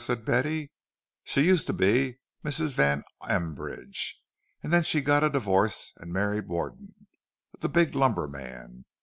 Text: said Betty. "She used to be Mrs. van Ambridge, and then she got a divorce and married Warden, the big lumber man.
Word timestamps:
said 0.03 0.25
Betty. 0.25 0.71
"She 1.23 1.43
used 1.43 1.67
to 1.67 1.73
be 1.73 2.17
Mrs. 2.43 2.71
van 2.71 3.03
Ambridge, 3.21 4.15
and 4.63 4.73
then 4.73 4.81
she 4.81 4.99
got 4.99 5.23
a 5.23 5.29
divorce 5.29 5.93
and 5.97 6.11
married 6.11 6.47
Warden, 6.47 7.05
the 7.59 7.69
big 7.69 7.93
lumber 7.93 8.27
man. 8.27 8.85